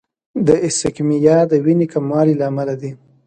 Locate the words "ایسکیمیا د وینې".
0.65-1.87